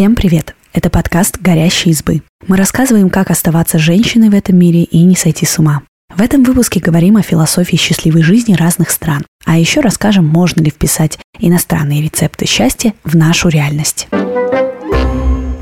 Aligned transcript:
Всем 0.00 0.14
привет! 0.14 0.54
Это 0.72 0.88
подкаст 0.88 1.42
«Горящие 1.42 1.92
избы». 1.92 2.22
Мы 2.46 2.56
рассказываем, 2.56 3.10
как 3.10 3.30
оставаться 3.30 3.78
женщиной 3.78 4.30
в 4.30 4.34
этом 4.34 4.56
мире 4.56 4.84
и 4.84 5.02
не 5.02 5.14
сойти 5.14 5.44
с 5.44 5.58
ума. 5.58 5.82
В 6.08 6.22
этом 6.22 6.42
выпуске 6.42 6.80
говорим 6.80 7.18
о 7.18 7.22
философии 7.22 7.76
счастливой 7.76 8.22
жизни 8.22 8.54
разных 8.54 8.88
стран. 8.88 9.26
А 9.44 9.58
еще 9.58 9.80
расскажем, 9.80 10.26
можно 10.26 10.62
ли 10.62 10.70
вписать 10.70 11.18
иностранные 11.38 12.00
рецепты 12.00 12.46
счастья 12.46 12.94
в 13.04 13.14
нашу 13.14 13.50
реальность. 13.50 14.08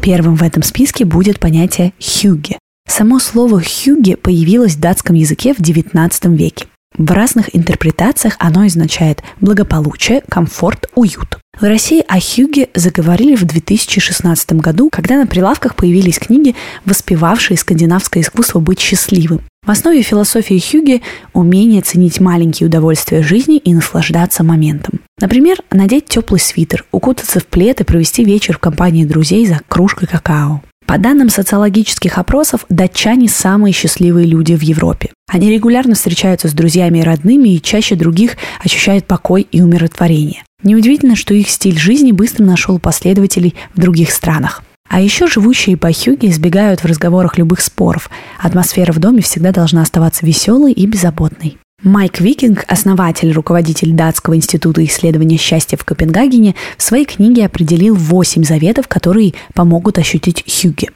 Первым 0.02 0.36
в 0.36 0.44
этом 0.44 0.62
списке 0.62 1.04
будет 1.04 1.40
понятие 1.40 1.92
«хюге». 2.00 2.60
Само 2.86 3.18
слово 3.18 3.60
«хюге» 3.60 4.16
появилось 4.16 4.76
в 4.76 4.80
датском 4.80 5.16
языке 5.16 5.52
в 5.52 5.58
XIX 5.58 6.36
веке. 6.36 6.66
В 6.96 7.12
разных 7.12 7.54
интерпретациях 7.54 8.34
оно 8.40 8.62
означает 8.62 9.22
благополучие, 9.40 10.22
комфорт, 10.28 10.86
уют. 10.96 11.38
В 11.60 11.64
России 11.64 12.04
о 12.06 12.20
Хьюге 12.20 12.68
заговорили 12.74 13.36
в 13.36 13.44
2016 13.44 14.52
году, 14.54 14.90
когда 14.90 15.16
на 15.16 15.26
прилавках 15.26 15.76
появились 15.76 16.18
книги, 16.18 16.54
воспевавшие 16.84 17.56
скандинавское 17.56 18.22
искусство 18.22 18.58
быть 18.60 18.80
счастливым. 18.80 19.42
В 19.64 19.70
основе 19.70 20.02
философии 20.02 20.58
Хьюге– 20.58 21.02
умение 21.34 21.82
ценить 21.82 22.20
маленькие 22.20 22.68
удовольствия 22.68 23.22
жизни 23.22 23.58
и 23.58 23.74
наслаждаться 23.74 24.42
моментом. 24.42 25.00
Например, 25.20 25.56
надеть 25.70 26.06
теплый 26.06 26.40
свитер, 26.40 26.84
укутаться 26.90 27.38
в 27.40 27.46
плед 27.46 27.80
и 27.80 27.84
провести 27.84 28.24
вечер 28.24 28.54
в 28.54 28.60
компании 28.60 29.04
друзей 29.04 29.46
за 29.46 29.60
кружкой 29.68 30.08
какао. 30.08 30.62
По 30.88 30.96
данным 30.96 31.28
социологических 31.28 32.16
опросов, 32.16 32.64
датчане– 32.70 33.28
самые 33.28 33.74
счастливые 33.74 34.26
люди 34.26 34.54
в 34.54 34.62
Европе. 34.62 35.10
Они 35.30 35.50
регулярно 35.50 35.94
встречаются 35.94 36.48
с 36.48 36.54
друзьями 36.54 37.00
и 37.00 37.02
родными 37.02 37.50
и 37.50 37.60
чаще 37.60 37.94
других 37.94 38.38
ощущают 38.64 39.04
покой 39.04 39.46
и 39.52 39.60
умиротворение. 39.60 40.44
Неудивительно, 40.62 41.14
что 41.14 41.34
их 41.34 41.50
стиль 41.50 41.78
жизни 41.78 42.10
быстро 42.10 42.42
нашел 42.42 42.78
последователей 42.78 43.54
в 43.74 43.80
других 43.82 44.10
странах. 44.10 44.62
А 44.88 45.02
еще 45.02 45.26
живущие 45.26 45.76
по 45.76 45.92
Хьюге 45.92 46.30
избегают 46.30 46.80
в 46.80 46.86
разговорах 46.86 47.36
любых 47.36 47.60
споров. 47.60 48.08
Атмосфера 48.40 48.90
в 48.90 48.98
доме 48.98 49.20
всегда 49.20 49.52
должна 49.52 49.82
оставаться 49.82 50.24
веселой 50.24 50.72
и 50.72 50.86
беззаботной. 50.86 51.58
Майк 51.84 52.20
Викинг, 52.20 52.64
основатель, 52.66 53.30
руководитель 53.30 53.92
Датского 53.92 54.34
института 54.34 54.84
исследования 54.84 55.36
счастья 55.36 55.76
в 55.76 55.84
Копенгагене, 55.84 56.56
в 56.76 56.82
своей 56.82 57.04
книге 57.04 57.46
определил 57.46 57.94
8 57.94 58.42
заветов, 58.42 58.88
которые 58.88 59.34
помогут 59.54 59.96
ощутить 59.96 60.44
хюги. 60.44 60.90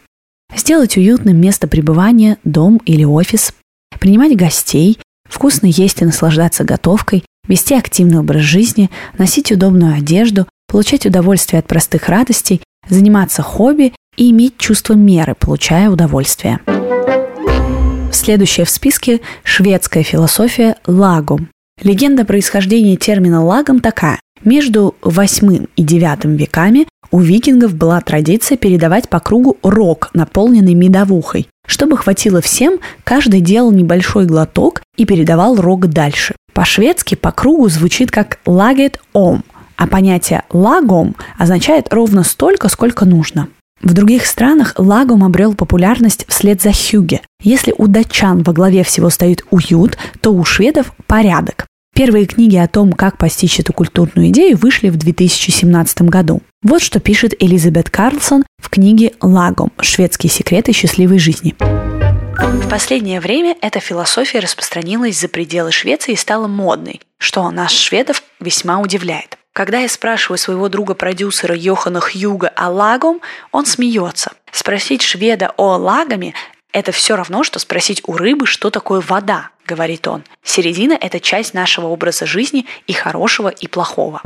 Сделать 0.57 0.97
уютным 0.97 1.41
место 1.41 1.69
пребывания, 1.69 2.37
дом 2.43 2.81
или 2.85 3.05
офис, 3.05 3.55
принимать 4.01 4.37
гостей, 4.37 4.99
вкусно 5.31 5.67
есть 5.67 6.03
и 6.03 6.05
наслаждаться 6.05 6.65
готовкой, 6.65 7.23
вести 7.47 7.77
активный 7.77 8.19
образ 8.19 8.43
жизни, 8.43 8.91
носить 9.17 9.53
удобную 9.53 9.95
одежду, 9.95 10.49
получать 10.67 11.07
удовольствие 11.07 11.61
от 11.61 11.69
простых 11.69 12.09
радостей, 12.09 12.61
заниматься 12.89 13.43
хобби 13.43 13.93
и 14.17 14.33
иметь 14.33 14.59
чувство 14.59 14.95
меры, 14.95 15.37
получая 15.39 15.91
удовольствие. 15.91 16.59
Следующая 18.13 18.65
в 18.65 18.71
списке– 18.71 19.21
шведская 19.43 20.03
философия 20.03 20.77
лагом. 20.87 21.49
Легенда 21.83 22.25
происхождения 22.25 22.97
термина 22.97 23.43
лагом 23.43 23.81
такая. 23.81 24.21
Между 24.45 24.95
8 25.03 25.67
и 25.77 25.83
9 25.83 26.25
веками 26.39 26.87
у 27.11 27.21
викингов 27.21 27.75
была 27.75 28.01
традиция 28.01 28.59
передавать 28.59 29.09
по 29.09 29.19
кругу 29.19 29.57
рог, 29.63 30.11
наполненный 30.13 30.75
медовухой. 30.75 31.49
Чтобы 31.67 31.97
хватило 31.97 32.41
всем, 32.43 32.81
каждый 33.03 33.41
делал 33.41 33.73
небольшой 33.73 34.27
глоток 34.27 34.83
и 34.97 35.07
передавал 35.07 35.57
рог 35.57 35.87
дальше. 35.87 36.35
По-шведски 36.53 37.15
по 37.15 37.33
кругу 37.33 37.69
звучит 37.69 38.11
как 38.11 38.39
«лагет 38.45 39.01
ом», 39.15 39.43
а 39.77 39.87
понятие 39.87 40.43
«лагом» 40.51 41.17
означает 41.39 41.93
ровно 41.93 42.25
столько, 42.25 42.69
сколько 42.69 43.07
нужно. 43.07 43.49
В 43.83 43.95
других 43.95 44.27
странах 44.27 44.75
лагом 44.79 45.25
обрел 45.25 45.55
популярность 45.55 46.25
вслед 46.29 46.63
за 46.63 46.73
хюге. 46.73 47.21
Если 47.43 47.75
у 47.77 47.89
датчан 47.89 48.43
во 48.43 48.53
главе 48.53 48.85
всего 48.85 49.11
стоит 49.11 49.45
уют, 49.51 49.99
то 50.21 50.33
у 50.33 50.45
шведов 50.45 50.93
порядок. 51.07 51.67
Первые 51.95 52.27
книги 52.27 52.57
о 52.57 52.69
том, 52.69 52.93
как 52.93 53.19
постичь 53.19 53.61
эту 53.61 53.73
культурную 53.73 54.29
идею, 54.29 54.57
вышли 54.57 54.89
в 54.89 54.97
2017 54.97 56.03
году. 56.03 56.41
Вот 56.63 56.81
что 56.81 57.01
пишет 57.01 57.35
Элизабет 57.39 57.91
Карлсон 57.91 58.45
в 58.59 58.71
книге 58.71 59.13
«Лагом. 59.21 59.73
Шведские 59.81 60.31
секреты 60.31 60.73
счастливой 60.73 61.19
жизни». 61.19 61.55
В 61.59 62.69
последнее 62.69 63.21
время 63.21 63.57
эта 63.61 63.81
философия 63.81 64.39
распространилась 64.39 65.21
за 65.21 65.29
пределы 65.29 65.71
Швеции 65.71 66.13
и 66.13 66.17
стала 66.17 66.47
модной, 66.47 67.01
что 67.19 67.51
нас, 67.51 67.73
шведов, 67.73 68.23
весьма 68.41 68.81
удивляет. 68.81 69.37
Когда 69.53 69.81
я 69.81 69.89
спрашиваю 69.89 70.39
своего 70.39 70.71
друга-продюсера 70.71 71.55
Йохана 71.55 72.01
Хьюга 72.01 72.49
о 72.57 72.71
лагом, 72.71 73.21
он 73.51 73.67
смеется. 73.67 74.33
Спросить 74.51 75.03
шведа 75.03 75.53
о 75.59 75.77
лагами– 75.77 76.35
это 76.73 76.91
все 76.91 77.17
равно, 77.17 77.45
что 77.45 77.59
спросить 77.59 78.03
у 78.07 78.17
рыбы, 78.17 78.47
что 78.47 78.71
такое 78.71 79.03
вода, 79.07 79.51
говорит 79.67 80.09
он. 80.09 80.25
Середина– 80.43 80.97
это 81.01 81.21
часть 81.21 81.53
нашего 81.53 81.89
образа 81.89 82.25
жизни 82.25 82.65
и 82.87 82.95
хорошего, 82.95 83.51
и 83.51 83.69
плохого. 83.69 84.23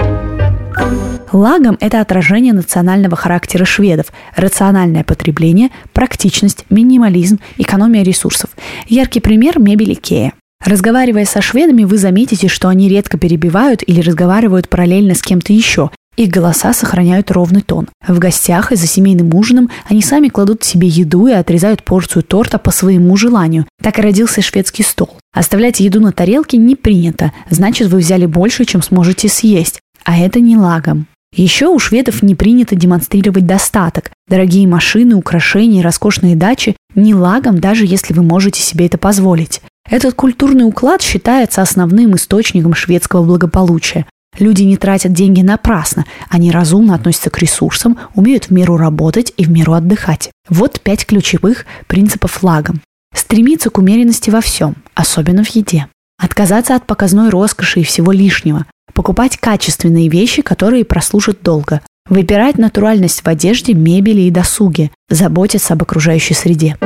Лагом– 1.32 1.76
это 1.80 2.00
отражение 2.00 2.52
национального 2.52 3.16
характера 3.16 3.64
шведов, 3.64 4.06
рациональное 4.36 5.02
потребление, 5.02 5.70
практичность, 5.92 6.64
минимализм, 6.70 7.40
экономия 7.56 8.04
ресурсов. 8.04 8.50
Яркий 8.86 9.18
пример– 9.18 9.58
мебель 9.60 9.94
Икея. 9.94 10.34
Разговаривая 10.66 11.26
со 11.26 11.40
шведами, 11.42 11.84
вы 11.84 11.96
заметите, 11.96 12.48
что 12.48 12.66
они 12.66 12.88
редко 12.88 13.18
перебивают 13.18 13.84
или 13.86 14.00
разговаривают 14.00 14.68
параллельно 14.68 15.14
с 15.14 15.22
кем-то 15.22 15.52
еще. 15.52 15.90
Их 16.16 16.28
голоса 16.28 16.72
сохраняют 16.72 17.30
ровный 17.30 17.60
тон. 17.60 17.88
В 18.04 18.18
гостях 18.18 18.72
и 18.72 18.76
за 18.76 18.88
семейным 18.88 19.32
ужином 19.32 19.70
они 19.88 20.02
сами 20.02 20.26
кладут 20.26 20.64
себе 20.64 20.88
еду 20.88 21.28
и 21.28 21.32
отрезают 21.32 21.84
порцию 21.84 22.24
торта 22.24 22.58
по 22.58 22.72
своему 22.72 23.16
желанию. 23.16 23.66
Так 23.80 24.00
и 24.00 24.02
родился 24.02 24.42
шведский 24.42 24.82
стол. 24.82 25.10
Оставлять 25.32 25.78
еду 25.78 26.00
на 26.00 26.10
тарелке 26.10 26.56
не 26.56 26.74
принято, 26.74 27.32
значит 27.48 27.86
вы 27.86 27.98
взяли 27.98 28.26
больше, 28.26 28.64
чем 28.64 28.82
сможете 28.82 29.28
съесть. 29.28 29.78
А 30.02 30.18
это 30.18 30.40
не 30.40 30.56
лагом. 30.56 31.06
Еще 31.32 31.68
у 31.68 31.78
шведов 31.78 32.22
не 32.22 32.34
принято 32.34 32.74
демонстрировать 32.74 33.46
достаток. 33.46 34.10
Дорогие 34.26 34.66
машины, 34.66 35.14
украшения, 35.14 35.82
роскошные 35.82 36.34
дачи 36.34 36.74
не 36.96 37.14
лагом, 37.14 37.60
даже 37.60 37.84
если 37.86 38.14
вы 38.14 38.24
можете 38.24 38.62
себе 38.62 38.86
это 38.86 38.98
позволить. 38.98 39.60
Этот 39.88 40.14
культурный 40.14 40.64
уклад 40.64 41.02
считается 41.02 41.62
основным 41.62 42.16
источником 42.16 42.74
шведского 42.74 43.24
благополучия. 43.24 44.06
Люди 44.38 44.64
не 44.64 44.76
тратят 44.76 45.12
деньги 45.12 45.40
напрасно, 45.40 46.04
они 46.28 46.50
разумно 46.50 46.94
относятся 46.94 47.30
к 47.30 47.38
ресурсам, 47.38 47.98
умеют 48.14 48.46
в 48.46 48.50
меру 48.50 48.76
работать 48.76 49.32
и 49.36 49.44
в 49.44 49.50
меру 49.50 49.72
отдыхать. 49.72 50.30
Вот 50.48 50.80
пять 50.80 51.06
ключевых 51.06 51.64
принципов 51.86 52.32
флагом. 52.32 52.82
Стремиться 53.14 53.70
к 53.70 53.78
умеренности 53.78 54.28
во 54.28 54.42
всем, 54.42 54.74
особенно 54.94 55.42
в 55.42 55.48
еде. 55.48 55.86
Отказаться 56.18 56.74
от 56.74 56.86
показной 56.86 57.30
роскоши 57.30 57.80
и 57.80 57.84
всего 57.84 58.12
лишнего. 58.12 58.66
Покупать 58.92 59.38
качественные 59.38 60.08
вещи, 60.08 60.42
которые 60.42 60.84
прослужат 60.84 61.42
долго. 61.42 61.80
Выбирать 62.08 62.58
натуральность 62.58 63.22
в 63.22 63.26
одежде, 63.26 63.74
мебели 63.74 64.22
и 64.22 64.30
досуге. 64.30 64.90
Заботиться 65.08 65.74
об 65.74 65.82
окружающей 65.82 66.34
среде. 66.34 66.76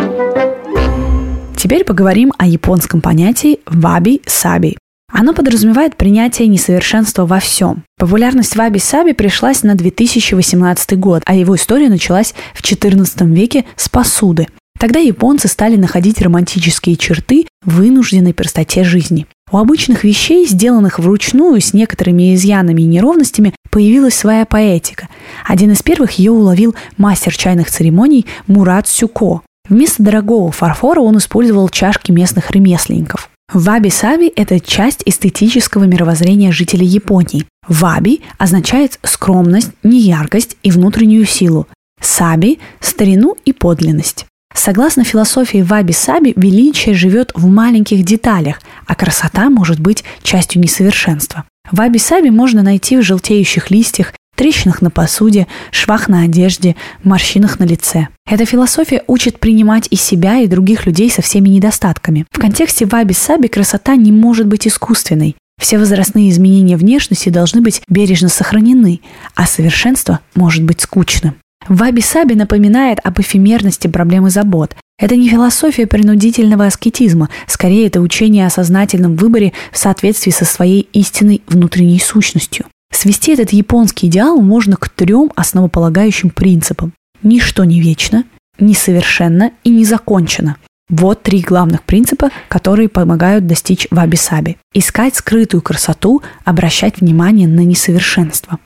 Теперь 1.63 1.85
поговорим 1.85 2.33
о 2.39 2.47
японском 2.47 3.03
понятии 3.03 3.61
ваби-саби. 3.67 4.79
Оно 5.13 5.35
подразумевает 5.35 5.95
принятие 5.95 6.49
несовершенства 6.49 7.27
во 7.27 7.39
всем. 7.39 7.85
Популярность 7.99 8.57
ваби-саби 8.57 9.13
пришлась 9.13 9.63
на 9.63 9.75
2018 9.75 10.99
год, 10.99 11.23
а 11.27 11.35
его 11.35 11.55
история 11.55 11.91
началась 11.91 12.35
в 12.55 12.63
XIV 12.63 13.27
веке 13.35 13.67
с 13.77 13.91
посуды. 13.91 14.47
Тогда 14.79 15.01
японцы 15.01 15.49
стали 15.49 15.77
находить 15.77 16.23
романтические 16.23 16.97
черты 16.97 17.47
вынужденной 17.67 18.33
простоте 18.33 18.83
жизни. 18.83 19.27
У 19.53 19.59
обычных 19.59 20.03
вещей, 20.03 20.47
сделанных 20.47 20.99
вручную 20.99 21.61
с 21.61 21.75
некоторыми 21.75 22.35
изъянами 22.35 22.81
и 22.81 22.87
неровностями, 22.87 23.53
появилась 23.71 24.15
своя 24.15 24.47
поэтика. 24.47 25.09
Один 25.47 25.73
из 25.73 25.83
первых 25.83 26.13
ее 26.13 26.31
уловил 26.31 26.75
мастер 26.97 27.37
чайных 27.37 27.71
церемоний 27.71 28.25
Мурат 28.47 28.89
Сюко. 28.89 29.43
Вместо 29.71 30.03
дорогого 30.03 30.51
фарфора 30.51 31.01
он 31.01 31.17
использовал 31.19 31.69
чашки 31.69 32.11
местных 32.11 32.51
ремесленников. 32.51 33.31
Ваби-саби– 33.53 34.31
это 34.37 34.61
часть 34.61 35.03
эстетического 35.07 35.85
мировоззрения 35.85 36.53
жителей 36.53 36.87
Японии. 36.87 37.47
Ваби 37.67 38.21
означает 38.37 38.99
скромность, 39.05 39.71
неяркость 39.83 40.57
и 40.65 40.71
внутреннюю 40.71 41.25
силу. 41.25 41.69
Саби– 42.01 42.59
старину 42.81 43.37
и 43.45 43.53
подлинность. 43.53 44.27
Согласно 44.55 45.05
философии 45.05 45.63
Ваби-Саби, 45.63 46.33
величие 46.35 46.95
живет 46.95 47.31
в 47.35 47.47
маленьких 47.47 48.05
деталях, 48.05 48.61
а 48.87 48.97
красота 48.97 49.51
может 49.51 49.79
быть 49.79 50.03
частью 50.23 50.61
несовершенства. 50.61 51.45
Ваби-Саби 51.71 52.31
можно 52.31 52.63
найти 52.63 52.97
в 52.97 53.03
желтеющих 53.03 53.71
листьях, 53.71 54.13
трещинах 54.41 54.81
на 54.81 54.91
посуде, 54.91 55.47
швах 55.71 56.09
на 56.09 56.23
одежде, 56.23 56.75
морщинах 57.05 57.59
на 57.59 57.65
лице. 57.65 58.09
Эта 58.27 58.47
философия 58.47 59.03
учит 59.07 59.39
принимать 59.39 59.87
и 59.91 59.97
себя, 59.97 60.39
и 60.39 60.47
других 60.47 60.87
людей 60.87 61.11
со 61.11 61.21
всеми 61.21 61.51
недостатками. 61.51 62.25
В 62.31 62.39
контексте 62.39 62.87
ваби-саби 62.87 63.49
красота 63.49 63.97
не 63.97 64.13
может 64.13 64.47
быть 64.47 64.67
искусственной. 64.67 65.37
Все 65.61 65.77
возрастные 65.77 66.31
изменения 66.31 66.79
внешности 66.79 67.29
должны 67.29 67.61
быть 67.61 67.83
бережно 67.87 68.31
сохранены, 68.31 69.03
а 69.35 69.45
совершенство 69.45 70.21
может 70.35 70.65
быть 70.65 70.81
скучным. 70.81 71.35
Ваби-саби 71.69 72.33
напоминает 72.33 72.99
об 73.05 73.21
эфемерности 73.21 73.89
проблемы 73.89 74.31
забот. 74.31 74.75
Это 74.99 75.17
не 75.17 75.29
философия 75.29 75.87
принудительного 75.87 76.65
аскетизма, 76.65 77.29
скорее 77.47 77.89
это 77.89 78.01
учение 78.01 78.47
о 78.47 78.51
сознательном 78.51 79.17
выборе 79.17 79.53
в 79.71 79.77
соответствии 79.77 80.31
со 80.31 80.47
своей 80.47 80.89
истинной 80.95 81.43
внутренней 81.47 82.01
сущностью. 82.01 82.65
Свести 82.93 83.33
этот 83.33 83.53
японский 83.53 84.09
идеал 84.09 84.41
можно 84.41 84.77
к 84.77 84.89
трем 84.89 85.33
основополагающим 85.37 86.31
принципам. 86.31 86.93
Ничто 87.23 87.65
не 87.65 87.81
вечно, 87.81 88.25
несовершенно 88.59 89.53
и 89.65 89.71
не 89.71 89.85
закончено. 89.85 90.57
Вот 90.89 91.23
три 91.23 91.41
главных 91.41 91.85
принципа, 91.85 92.31
которые 92.49 92.89
помогают 92.89 93.47
достичь 93.47 93.87
ваби-саби. 93.91 94.57
Искать 94.75 95.15
скрытую 95.15 95.63
красоту, 95.63 96.21
обращать 96.45 97.01
внимание 97.01 97.47
на 97.47 97.61
несовершенство. 97.61 98.59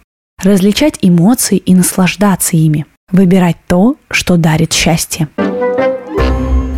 Различать 0.43 0.99
эмоции 1.03 1.59
и 1.59 1.75
наслаждаться 1.75 2.57
ими. 2.57 2.87
Выбирать 3.13 3.59
то, 3.69 3.97
что 4.11 4.39
дарит 4.39 4.73
счастье. 4.73 5.29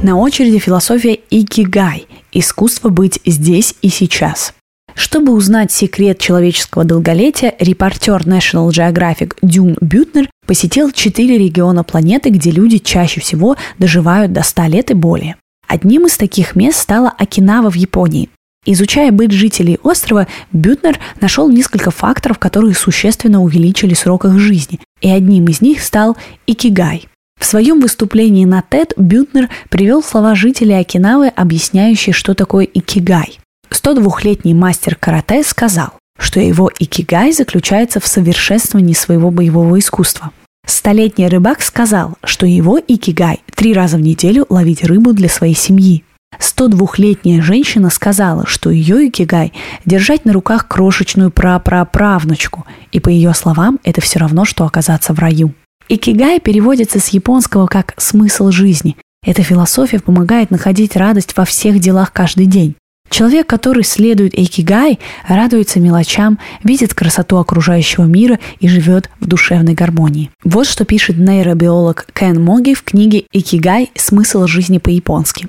На 0.02 0.16
очереди 0.16 0.58
философия 0.58 1.18
икигай– 1.30 2.06
искусство 2.32 2.88
быть 2.90 3.20
здесь 3.24 3.74
и 3.82 3.88
сейчас. 3.88 4.52
Чтобы 4.96 5.34
узнать 5.34 5.70
секрет 5.70 6.18
человеческого 6.18 6.84
долголетия, 6.84 7.54
репортер 7.58 8.22
National 8.22 8.70
Geographic 8.70 9.36
Дюн 9.42 9.76
Бютнер 9.82 10.30
посетил 10.46 10.90
четыре 10.90 11.36
региона 11.36 11.84
планеты, 11.84 12.30
где 12.30 12.50
люди 12.50 12.78
чаще 12.78 13.20
всего 13.20 13.56
доживают 13.78 14.32
до 14.32 14.42
100 14.42 14.62
лет 14.64 14.90
и 14.90 14.94
более. 14.94 15.36
Одним 15.68 16.06
из 16.06 16.16
таких 16.16 16.56
мест 16.56 16.78
стала 16.78 17.12
Окинава 17.18 17.70
в 17.70 17.74
Японии. 17.74 18.30
Изучая 18.64 19.12
быт 19.12 19.32
жителей 19.32 19.78
острова, 19.82 20.26
Бютнер 20.50 20.98
нашел 21.20 21.50
несколько 21.50 21.90
факторов, 21.90 22.38
которые 22.38 22.74
существенно 22.74 23.42
увеличили 23.42 23.92
срок 23.92 24.24
их 24.24 24.38
жизни, 24.38 24.80
и 25.02 25.10
одним 25.10 25.44
из 25.46 25.60
них 25.60 25.82
стал 25.82 26.16
икигай. 26.46 27.06
В 27.38 27.44
своем 27.44 27.80
выступлении 27.80 28.46
на 28.46 28.62
TED 28.68 28.92
Бютнер 28.96 29.50
привел 29.68 30.02
слова 30.02 30.34
жителей 30.34 30.80
Окинавы, 30.80 31.28
объясняющие, 31.28 32.14
что 32.14 32.34
такое 32.34 32.64
икигай. 32.64 33.38
102-летний 33.70 34.54
мастер 34.54 34.96
карате 34.96 35.42
сказал, 35.42 35.90
что 36.18 36.40
его 36.40 36.70
икигай 36.78 37.32
заключается 37.32 38.00
в 38.00 38.06
совершенствовании 38.06 38.94
своего 38.94 39.30
боевого 39.30 39.78
искусства. 39.78 40.30
Столетний 40.66 41.28
рыбак 41.28 41.62
сказал, 41.62 42.16
что 42.24 42.46
его 42.46 42.80
икигай– 42.86 43.40
три 43.54 43.72
раза 43.72 43.96
в 43.96 44.00
неделю 44.00 44.46
ловить 44.48 44.84
рыбу 44.84 45.12
для 45.12 45.28
своей 45.28 45.54
семьи. 45.54 46.04
102-летняя 46.40 47.40
женщина 47.40 47.88
сказала, 47.88 48.46
что 48.46 48.70
ее 48.70 49.08
икигай– 49.08 49.52
держать 49.84 50.24
на 50.24 50.32
руках 50.32 50.66
крошечную 50.66 51.30
прапраправнучку, 51.30 52.66
и 52.92 53.00
по 53.00 53.08
ее 53.08 53.32
словам 53.32 53.78
это 53.84 54.00
все 54.00 54.18
равно, 54.18 54.44
что 54.44 54.64
оказаться 54.64 55.12
в 55.14 55.18
раю. 55.18 55.54
Икигай 55.88 56.40
переводится 56.40 56.98
с 56.98 57.08
японского 57.08 57.68
как 57.68 57.94
«смысл 57.96 58.50
жизни». 58.50 58.96
Эта 59.24 59.42
философия 59.42 60.00
помогает 60.00 60.50
находить 60.50 60.96
радость 60.96 61.36
во 61.36 61.44
всех 61.44 61.78
делах 61.78 62.12
каждый 62.12 62.46
день. 62.46 62.74
Человек, 63.10 63.46
который 63.46 63.84
следует 63.84 64.34
Эйкигай, 64.34 64.98
радуется 65.28 65.80
мелочам, 65.80 66.38
видит 66.62 66.94
красоту 66.94 67.38
окружающего 67.38 68.04
мира 68.04 68.38
и 68.60 68.68
живет 68.68 69.08
в 69.20 69.26
душевной 69.26 69.74
гармонии. 69.74 70.30
Вот 70.44 70.66
что 70.66 70.84
пишет 70.84 71.16
нейробиолог 71.16 72.06
Кен 72.12 72.42
Моги 72.42 72.74
в 72.74 72.82
книге 72.82 73.24
«Икигай. 73.32 73.90
Смысл 73.94 74.46
жизни 74.46 74.78
по-японски». 74.78 75.48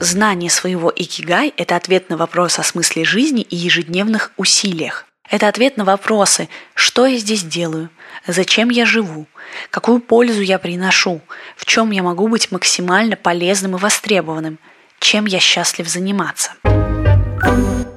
Знание 0.00 0.50
своего 0.50 0.92
икигай– 0.94 1.52
это 1.56 1.76
ответ 1.76 2.10
на 2.10 2.16
вопрос 2.16 2.58
о 2.58 2.62
смысле 2.62 3.04
жизни 3.04 3.42
и 3.42 3.56
ежедневных 3.56 4.32
усилиях. 4.36 5.06
Это 5.30 5.48
ответ 5.48 5.76
на 5.76 5.84
вопросы 5.84 6.48
«Что 6.74 7.06
я 7.06 7.16
здесь 7.18 7.42
делаю?», 7.42 7.88
«Зачем 8.26 8.68
я 8.70 8.84
живу?», 8.84 9.26
«Какую 9.70 10.00
пользу 10.00 10.42
я 10.42 10.58
приношу?», 10.58 11.20
«В 11.56 11.64
чем 11.64 11.90
я 11.90 12.02
могу 12.02 12.28
быть 12.28 12.50
максимально 12.50 13.16
полезным 13.16 13.76
и 13.76 13.78
востребованным?», 13.78 14.58
чем 15.00 15.26
я 15.26 15.40
счастлив 15.40 15.88
заниматься. 15.88 16.52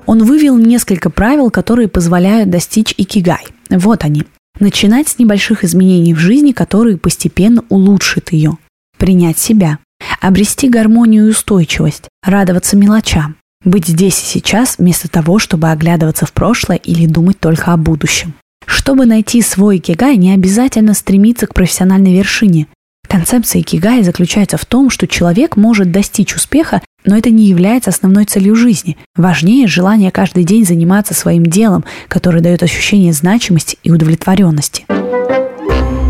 Он 0.05 0.23
вывел 0.23 0.57
несколько 0.57 1.09
правил, 1.09 1.51
которые 1.51 1.87
позволяют 1.87 2.49
достичь 2.49 2.93
икигай. 2.97 3.45
Вот 3.69 4.03
они. 4.03 4.23
Начинать 4.59 5.09
с 5.09 5.19
небольших 5.19 5.63
изменений 5.63 6.13
в 6.13 6.19
жизни, 6.19 6.51
которые 6.51 6.97
постепенно 6.97 7.63
улучшат 7.69 8.31
ее. 8.31 8.57
Принять 8.97 9.37
себя. 9.37 9.79
Обрести 10.21 10.69
гармонию 10.69 11.27
и 11.27 11.29
устойчивость. 11.29 12.09
Радоваться 12.23 12.75
мелочам. 12.75 13.35
Быть 13.63 13.87
здесь 13.87 14.21
и 14.21 14.25
сейчас, 14.25 14.77
вместо 14.77 15.09
того, 15.09 15.39
чтобы 15.39 15.71
оглядываться 15.71 16.25
в 16.25 16.31
прошлое 16.31 16.77
или 16.77 17.05
думать 17.05 17.39
только 17.39 17.73
о 17.73 17.77
будущем. 17.77 18.33
Чтобы 18.65 19.05
найти 19.05 19.41
свой 19.41 19.77
икигай, 19.77 20.17
не 20.17 20.33
обязательно 20.33 20.93
стремиться 20.93 21.47
к 21.47 21.53
профессиональной 21.53 22.15
вершине. 22.15 22.67
Концепция 23.07 23.61
икигай 23.61 24.03
заключается 24.03 24.57
в 24.57 24.65
том, 24.65 24.89
что 24.89 25.07
человек 25.07 25.55
может 25.55 25.91
достичь 25.91 26.35
успеха, 26.35 26.81
но 27.07 27.17
это 27.17 27.31
не 27.31 27.45
является 27.45 27.89
основной 27.89 28.25
целью 28.25 28.55
жизни. 28.55 28.97
Важнее 29.15 29.65
желание 29.65 30.11
каждый 30.11 30.43
день 30.43 30.65
заниматься 30.65 31.15
своим 31.15 31.45
делом, 31.45 31.83
которое 32.07 32.41
дает 32.41 32.61
ощущение 32.61 33.13
значимости 33.13 33.79
и 33.81 33.89
удовлетворенности. 33.89 34.85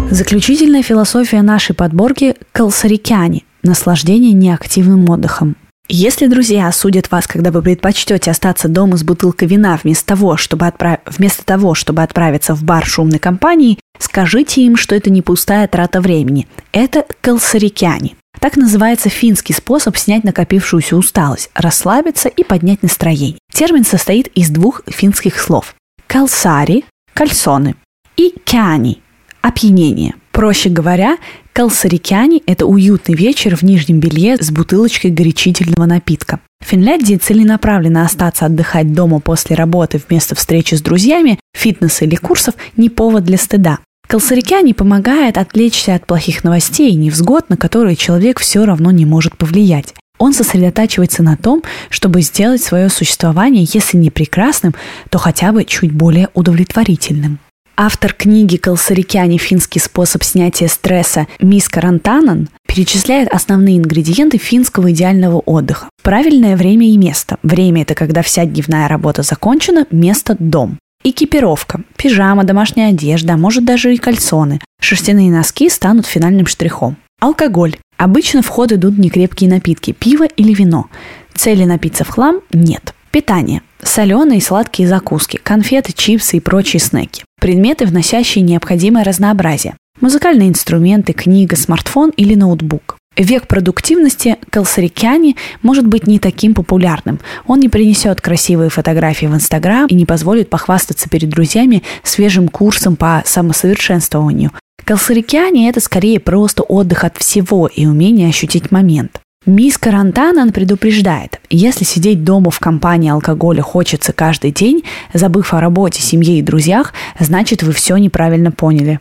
Заключительная 0.09 0.83
философия 0.83 1.41
нашей 1.41 1.75
подборки– 1.75 2.35
калсарикяне– 2.51 3.43
наслаждение 3.63 4.33
неактивным 4.33 5.09
отдыхом. 5.09 5.55
Если 5.89 6.27
друзья 6.27 6.67
осудят 6.67 7.11
вас, 7.11 7.27
когда 7.27 7.49
вы 7.49 7.61
предпочтете 7.61 8.31
остаться 8.31 8.67
дома 8.67 8.97
с 8.97 9.03
бутылкой 9.03 9.47
вина 9.47 9.79
вместо 9.81 10.05
того, 10.05 10.35
чтобы, 10.35 10.67
отправ... 10.67 10.99
вместо 11.05 11.45
того, 11.45 11.75
чтобы 11.75 12.03
отправиться 12.03 12.55
в 12.55 12.63
бар 12.63 12.85
шумной 12.85 13.19
компании, 13.19 13.79
скажите 13.99 14.61
им, 14.61 14.75
что 14.75 14.95
это 14.95 15.09
не 15.09 15.21
пустая 15.21 15.67
трата 15.67 16.01
времени. 16.01 16.47
Это 16.71 17.05
калсарикяне. 17.21 18.15
Так 18.39 18.55
называется 18.55 19.09
финский 19.09 19.53
способ 19.53 19.97
снять 19.97 20.23
накопившуюся 20.23 20.95
усталость, 20.95 21.49
расслабиться 21.55 22.29
и 22.29 22.43
поднять 22.43 22.83
настроение. 22.83 23.39
Термин 23.51 23.83
состоит 23.83 24.27
из 24.27 24.49
двух 24.49 24.81
финских 24.87 25.39
слов– 25.39 25.75
калсари– 26.07 26.85
кальсоны 27.13 27.75
и 28.15 28.33
кяни– 28.45 29.01
опьянение. 29.41 30.15
Проще 30.37 30.69
говоря, 30.69 31.17
Калсарикяни– 31.51 32.43
это 32.45 32.67
уютный 32.67 33.15
вечер 33.15 33.55
в 33.55 33.63
нижнем 33.63 33.99
белье 33.99 34.37
с 34.37 34.51
бутылочкой 34.51 35.09
горячительного 35.09 35.87
напитка. 35.87 36.41
В 36.63 36.69
Финляндии 36.69 37.15
целенаправленно 37.15 38.05
остаться 38.05 38.45
отдыхать 38.45 38.93
дома 38.93 39.19
после 39.19 39.55
работы 39.55 39.99
вместо 40.07 40.35
встречи 40.35 40.75
с 40.75 40.81
друзьями, 40.83 41.39
фитнеса 41.55 42.05
или 42.05 42.13
курсов– 42.17 42.53
не 42.77 42.91
повод 42.91 43.23
для 43.23 43.39
стыда. 43.39 43.79
Калсарикяни 44.07 44.73
помогает 44.73 45.39
отвлечься 45.39 45.95
от 45.95 46.05
плохих 46.05 46.43
новостей 46.43 46.91
и 46.91 46.95
невзгод, 46.95 47.49
на 47.49 47.57
которые 47.57 47.95
человек 47.95 48.39
все 48.39 48.63
равно 48.63 48.91
не 48.91 49.07
может 49.07 49.35
повлиять. 49.39 49.95
Он 50.19 50.33
сосредотачивается 50.33 51.23
на 51.23 51.35
том, 51.35 51.63
чтобы 51.89 52.21
сделать 52.21 52.61
свое 52.61 52.89
существование, 52.89 53.65
если 53.73 53.97
не 53.97 54.11
прекрасным, 54.11 54.75
то 55.09 55.17
хотя 55.17 55.51
бы 55.51 55.65
чуть 55.65 55.93
более 55.93 56.29
удовлетворительным. 56.35 57.39
Автор 57.79 58.11
книги 58.11 58.57
«Калсарикяне. 58.57 59.37
Финский 59.37 59.77
способ 59.77 60.23
снятия 60.23 60.67
стресса» 60.67 61.27
Мисс 61.39 61.69
Карантанан 61.69 62.49
перечисляет 62.65 63.31
основные 63.31 63.77
ингредиенты 63.77 64.39
финского 64.39 64.91
идеального 64.91 65.37
отдыха. 65.37 65.87
Правильное 66.01 66.57
время 66.57 66.89
и 66.89 66.97
место. 66.97 67.37
Время– 67.43 67.81
это 67.83 67.93
когда 67.93 68.23
вся 68.23 68.45
дневная 68.45 68.87
работа 68.87 69.21
закончена, 69.21 69.85
место– 69.91 70.35
дом. 70.39 70.79
Экипировка. 71.03 71.81
Пижама, 71.97 72.45
домашняя 72.45 72.89
одежда, 72.89 73.35
а 73.35 73.37
может 73.37 73.63
даже 73.63 73.93
и 73.93 73.97
кальсоны. 73.97 74.59
Шерстяные 74.81 75.29
носки 75.29 75.69
станут 75.69 76.07
финальным 76.07 76.47
штрихом. 76.47 76.97
Алкоголь. 77.21 77.77
Обычно 77.97 78.41
в 78.41 78.47
ход 78.47 78.71
идут 78.71 78.97
некрепкие 78.97 79.51
напитки– 79.51 79.91
пиво 79.99 80.23
или 80.23 80.51
вино. 80.51 80.87
Цели 81.35 81.63
напиться 81.63 82.03
в 82.03 82.09
хлам– 82.09 82.41
нет. 82.51 82.95
Питание. 83.11 83.61
Соленые 83.81 84.39
и 84.39 84.41
сладкие 84.41 84.87
закуски, 84.87 85.39
конфеты, 85.41 85.93
чипсы 85.93 86.37
и 86.37 86.39
прочие 86.39 86.79
снеки. 86.79 87.23
Предметы, 87.39 87.85
вносящие 87.85 88.43
необходимое 88.43 89.03
разнообразие. 89.03 89.75
Музыкальные 90.01 90.49
инструменты, 90.49 91.13
книга, 91.13 91.55
смартфон 91.55 92.11
или 92.17 92.35
ноутбук. 92.35 92.97
Век 93.15 93.47
продуктивности 93.47 94.37
Калсарикяни 94.51 95.35
может 95.63 95.87
быть 95.87 96.05
не 96.05 96.19
таким 96.19 96.53
популярным. 96.53 97.19
Он 97.47 97.59
не 97.59 97.67
принесет 97.67 98.21
красивые 98.21 98.69
фотографии 98.69 99.25
в 99.25 99.33
Инстаграм 99.33 99.87
и 99.87 99.95
не 99.95 100.05
позволит 100.05 100.51
похвастаться 100.51 101.09
перед 101.09 101.29
друзьями 101.29 101.81
свежим 102.03 102.47
курсом 102.47 102.95
по 102.95 103.23
самосовершенствованию. 103.25 104.51
Калсарикяне– 104.85 105.67
это 105.69 105.79
скорее 105.79 106.19
просто 106.19 106.61
отдых 106.61 107.03
от 107.03 107.17
всего 107.17 107.67
и 107.67 107.87
умение 107.87 108.29
ощутить 108.29 108.71
момент. 108.71 109.19
Мисс 109.47 109.77
Карантанан 109.77 110.51
предупреждает, 110.51 111.39
если 111.49 111.85
сидеть 111.85 112.25
дома 112.25 112.51
в 112.51 112.59
компании 112.59 113.09
алкоголя 113.09 113.61
хочется 113.61 114.11
каждый 114.11 114.51
день, 114.51 114.83
забыв 115.13 115.53
о 115.53 115.61
работе, 115.61 116.01
семье 116.01 116.39
и 116.39 116.41
друзьях, 116.41 116.93
значит 117.17 117.63
вы 117.63 117.71
все 117.71 117.95
неправильно 117.95 118.51
поняли. 118.51 118.99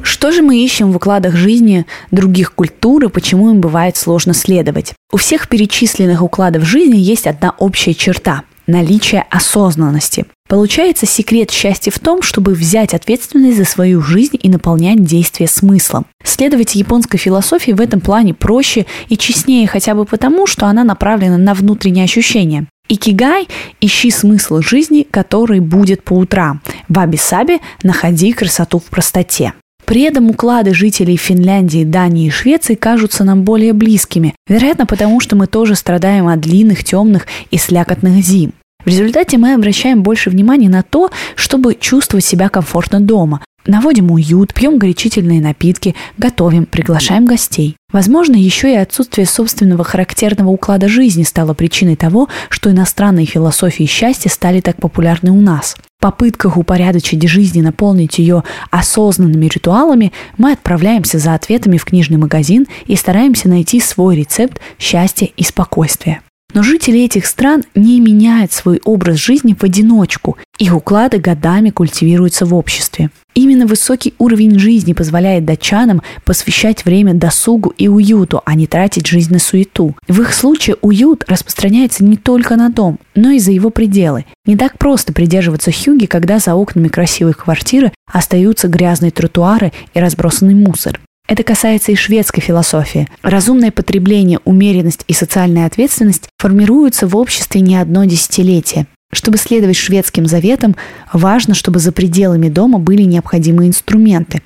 Что 0.00 0.30
же 0.30 0.42
мы 0.42 0.62
ищем 0.62 0.92
в 0.92 0.96
укладах 0.96 1.34
жизни 1.34 1.86
других 2.12 2.54
культур 2.54 3.04
и 3.04 3.08
почему 3.08 3.50
им 3.50 3.60
бывает 3.60 3.96
сложно 3.96 4.32
следовать? 4.32 4.94
У 5.12 5.16
всех 5.16 5.48
перечисленных 5.48 6.22
укладов 6.22 6.62
жизни 6.62 6.98
есть 6.98 7.26
одна 7.26 7.54
общая 7.58 7.94
черта. 7.94 8.44
Наличие 8.68 9.24
осознанности. 9.30 10.26
Получается, 10.48 11.04
секрет 11.04 11.50
счастья 11.50 11.90
в 11.90 11.98
том, 11.98 12.22
чтобы 12.22 12.54
взять 12.54 12.94
ответственность 12.94 13.58
за 13.58 13.64
свою 13.64 14.00
жизнь 14.00 14.38
и 14.40 14.48
наполнять 14.48 15.04
действия 15.04 15.48
смыслом. 15.48 16.06
Следовать 16.22 16.74
японской 16.74 17.18
философии 17.18 17.72
в 17.72 17.80
этом 17.80 18.00
плане 18.00 18.32
проще 18.32 18.86
и 19.08 19.18
честнее 19.18 19.66
хотя 19.66 19.94
бы 19.94 20.04
потому, 20.04 20.46
что 20.46 20.66
она 20.66 20.84
направлена 20.84 21.36
на 21.36 21.54
внутренние 21.54 22.04
ощущения. 22.04 22.66
Икигай– 22.88 23.48
ищи 23.82 24.10
смысл 24.10 24.60
жизни, 24.60 25.06
который 25.10 25.60
будет 25.60 26.02
по 26.02 26.14
утрам. 26.14 26.62
Ваби-саби– 26.88 27.60
находи 27.82 28.32
красоту 28.32 28.78
в 28.78 28.84
простоте. 28.84 29.52
При 29.88 30.02
этом 30.02 30.28
уклады 30.28 30.74
жителей 30.74 31.16
Финляндии, 31.16 31.82
Дании 31.82 32.26
и 32.26 32.30
Швеции 32.30 32.74
кажутся 32.74 33.24
нам 33.24 33.42
более 33.42 33.72
близкими, 33.72 34.34
вероятно 34.46 34.84
потому, 34.84 35.18
что 35.18 35.34
мы 35.34 35.46
тоже 35.46 35.76
страдаем 35.76 36.28
от 36.28 36.40
длинных, 36.40 36.84
темных 36.84 37.26
и 37.50 37.56
слякотных 37.56 38.22
зим. 38.22 38.52
В 38.88 38.90
результате 38.90 39.36
мы 39.36 39.52
обращаем 39.52 40.02
больше 40.02 40.30
внимания 40.30 40.70
на 40.70 40.82
то, 40.82 41.10
чтобы 41.36 41.74
чувствовать 41.74 42.24
себя 42.24 42.48
комфортно 42.48 43.00
дома, 43.00 43.42
Наводим 43.66 44.10
уют, 44.10 44.54
пьем 44.54 44.78
горячительные 44.78 45.42
напитки, 45.42 45.94
готовим, 46.16 46.64
приглашаем 46.64 47.26
гостей. 47.26 47.76
Возможно, 47.92 48.34
еще 48.34 48.72
и 48.72 48.76
отсутствие 48.76 49.26
собственного 49.26 49.84
характерного 49.84 50.48
уклада 50.48 50.88
жизни 50.88 51.22
стало 51.22 51.52
причиной 51.52 51.96
того, 51.96 52.28
что 52.48 52.70
иностранные 52.70 53.26
философии 53.26 53.84
счастья 53.84 54.30
стали 54.30 54.62
так 54.62 54.76
популярны 54.76 55.32
у 55.32 55.40
нас. 55.42 55.76
В 55.98 56.02
попытках 56.02 56.56
упорядочить 56.56 57.28
жизнь 57.28 57.58
и 57.58 57.62
наполнить 57.62 58.18
ее 58.18 58.42
осознанными 58.70 59.44
ритуалами 59.44 60.14
мы 60.38 60.52
отправляемся 60.52 61.18
за 61.18 61.34
ответами 61.34 61.76
в 61.76 61.84
книжный 61.84 62.16
магазин 62.16 62.66
и 62.86 62.96
стараемся 62.96 63.50
найти 63.50 63.80
свой 63.80 64.16
рецепт 64.16 64.58
счастья 64.78 65.28
и 65.36 65.44
спокойствия. 65.44 66.22
Но 66.54 66.62
жители 66.62 67.00
этих 67.00 67.26
стран 67.26 67.64
не 67.74 68.00
меняют 68.00 68.52
свой 68.52 68.80
образ 68.84 69.16
жизни 69.16 69.54
в 69.54 69.62
одиночку. 69.64 70.38
Их 70.58 70.74
уклады 70.74 71.18
годами 71.18 71.70
культивируются 71.70 72.46
в 72.46 72.54
обществе. 72.54 73.10
Именно 73.34 73.66
высокий 73.66 74.14
уровень 74.18 74.58
жизни 74.58 74.94
позволяет 74.94 75.44
датчанам 75.44 76.02
посвящать 76.24 76.84
время 76.84 77.14
досугу 77.14 77.72
и 77.76 77.86
уюту, 77.86 78.42
а 78.44 78.54
не 78.54 78.66
тратить 78.66 79.06
жизнь 79.06 79.32
на 79.32 79.38
суету. 79.38 79.94
В 80.08 80.22
их 80.22 80.32
случае 80.32 80.76
уют 80.80 81.24
распространяется 81.28 82.02
не 82.02 82.16
только 82.16 82.56
на 82.56 82.70
дом, 82.70 82.98
но 83.14 83.30
и 83.30 83.38
за 83.38 83.52
его 83.52 83.70
пределы. 83.70 84.24
Не 84.46 84.56
так 84.56 84.78
просто 84.78 85.12
придерживаться 85.12 85.70
хюги, 85.70 86.06
когда 86.06 86.38
за 86.38 86.54
окнами 86.54 86.88
красивой 86.88 87.34
квартиры 87.34 87.92
остаются 88.10 88.68
грязные 88.68 89.12
тротуары 89.12 89.72
и 89.94 90.00
разбросанный 90.00 90.54
мусор. 90.54 90.98
Это 91.28 91.42
касается 91.42 91.92
и 91.92 91.94
шведской 91.94 92.42
философии. 92.42 93.06
Разумное 93.22 93.70
потребление, 93.70 94.40
умеренность 94.46 95.04
и 95.08 95.12
социальная 95.12 95.66
ответственность 95.66 96.30
формируются 96.38 97.06
в 97.06 97.14
обществе 97.16 97.60
не 97.60 97.76
одно 97.76 98.04
десятилетие. 98.04 98.86
Чтобы 99.12 99.36
следовать 99.36 99.76
шведским 99.76 100.26
заветам, 100.26 100.74
важно, 101.12 101.54
чтобы 101.54 101.80
за 101.80 101.92
пределами 101.92 102.48
дома 102.48 102.78
были 102.78 103.02
необходимые 103.02 103.68
инструменты. 103.68 104.42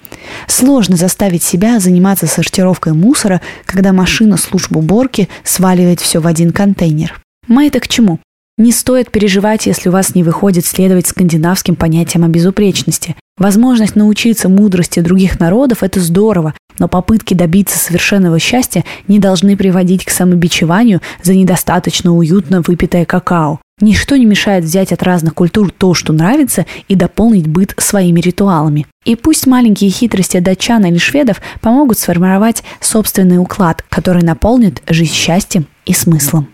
Сложно 0.49 0.97
заставить 0.97 1.43
себя 1.45 1.79
заниматься 1.79 2.27
сортировкой 2.27 2.95
мусора, 2.95 3.41
когда 3.65 3.93
машина 3.93 4.37
служб 4.37 4.77
уборки 4.77 5.29
сваливает 5.45 6.01
все 6.01 6.21
в 6.21 6.27
один 6.27 6.53
контейнер. 6.53 7.21
Мы 7.47 7.69
это 7.69 7.79
к 7.81 7.89
чему? 7.89 8.19
Не 8.59 8.71
стоит 8.71 9.11
переживать, 9.11 9.67
если 9.67 9.89
у 9.89 9.93
вас 9.93 10.15
не 10.15 10.23
выходит 10.23 10.67
следовать 10.67 11.07
скандинавским 11.07 11.75
понятиям 11.75 12.25
о 12.25 12.29
безупречности. 12.29 13.17
Возможность 13.39 13.97
научиться 13.97 14.49
мудрости 14.49 15.01
других 15.01 15.41
народов– 15.41 15.79
это 15.83 16.01
здорово, 16.01 16.55
но 16.79 16.87
попытки 16.87 17.35
добиться 17.35 17.79
совершенного 17.79 18.39
счастья 18.39 18.85
не 19.09 19.19
должны 19.19 19.57
приводить 19.57 20.05
к 20.05 20.11
самобичеванию 20.11 21.01
за 21.23 21.35
недостаточно 21.35 22.15
уютно 22.15 22.61
выпитое 22.61 23.05
какао. 23.07 23.61
Ничто 23.81 24.17
не 24.17 24.27
мешает 24.27 24.65
взять 24.65 24.93
от 24.93 25.03
разных 25.03 25.35
культур 25.35 25.73
то, 25.73 25.95
что 25.95 26.13
нравится, 26.13 26.67
и 26.89 26.95
дополнить 26.95 27.49
быт 27.49 27.75
своими 27.79 28.21
ритуалами. 28.21 28.87
И 29.05 29.17
пусть 29.17 29.47
маленькие 29.47 29.91
хитрости 29.91 30.39
датчан 30.39 30.85
или 30.85 30.99
шведов 30.99 31.41
помогут 31.61 31.99
сформировать 31.99 32.63
собственный 32.81 33.39
уклад, 33.39 33.83
который 33.89 34.23
наполнит 34.23 34.83
жизнь 34.89 35.15
счастьем 35.15 35.67
и 35.85 35.95
смыслом. 35.95 36.49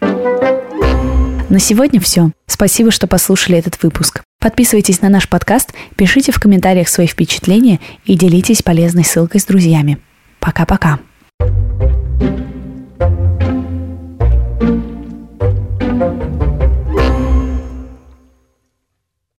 На 1.49 1.59
сегодня 1.59 2.01
все. 2.01 2.31
Спасибо, 2.47 2.91
что 2.91 3.07
послушали 3.07 3.59
этот 3.59 3.83
выпуск. 3.83 4.23
Подписывайтесь 4.41 5.03
на 5.03 5.09
наш 5.09 5.29
подкаст, 5.29 5.75
пишите 5.97 6.31
в 6.31 6.39
комментариях 6.39 6.89
свои 6.89 7.09
впечатления 7.09 7.81
и 8.05 8.17
делитесь 8.17 8.63
полезной 8.63 9.05
ссылкой 9.05 9.41
с 9.41 9.45
друзьями. 9.45 9.99
Пока-пока. 10.39 11.01
thank 11.41 11.83
you 11.83 11.88